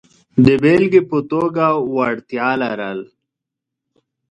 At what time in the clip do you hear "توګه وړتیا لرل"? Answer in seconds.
1.31-2.99